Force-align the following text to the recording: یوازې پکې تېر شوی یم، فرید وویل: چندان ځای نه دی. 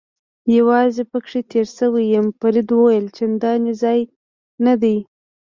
یوازې 0.57 1.03
پکې 1.11 1.39
تېر 1.51 1.67
شوی 1.77 2.05
یم، 2.13 2.27
فرید 2.39 2.67
وویل: 2.71 3.05
چندان 3.17 3.61
ځای 3.81 3.99
نه 4.65 4.73
دی. 4.81 4.97